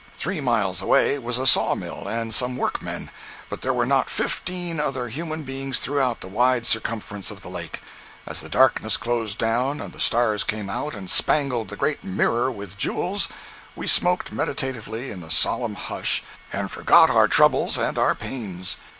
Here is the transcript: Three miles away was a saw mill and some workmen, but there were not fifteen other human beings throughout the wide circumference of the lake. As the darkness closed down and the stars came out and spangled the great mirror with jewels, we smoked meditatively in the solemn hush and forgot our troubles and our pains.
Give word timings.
Three 0.15 0.41
miles 0.41 0.81
away 0.81 1.19
was 1.19 1.37
a 1.37 1.45
saw 1.45 1.75
mill 1.75 2.07
and 2.07 2.33
some 2.33 2.57
workmen, 2.57 3.11
but 3.49 3.61
there 3.61 3.71
were 3.71 3.85
not 3.85 4.09
fifteen 4.09 4.79
other 4.79 5.09
human 5.09 5.43
beings 5.43 5.77
throughout 5.77 6.21
the 6.21 6.27
wide 6.27 6.65
circumference 6.65 7.29
of 7.29 7.41
the 7.41 7.49
lake. 7.51 7.81
As 8.25 8.41
the 8.41 8.49
darkness 8.49 8.97
closed 8.97 9.37
down 9.37 9.79
and 9.79 9.93
the 9.93 9.99
stars 9.99 10.43
came 10.43 10.71
out 10.71 10.95
and 10.95 11.07
spangled 11.07 11.67
the 11.67 11.77
great 11.77 12.03
mirror 12.03 12.49
with 12.51 12.79
jewels, 12.79 13.29
we 13.75 13.85
smoked 13.85 14.31
meditatively 14.31 15.11
in 15.11 15.21
the 15.21 15.29
solemn 15.29 15.75
hush 15.75 16.23
and 16.51 16.71
forgot 16.71 17.11
our 17.11 17.27
troubles 17.27 17.77
and 17.77 17.99
our 17.99 18.15
pains. 18.15 18.77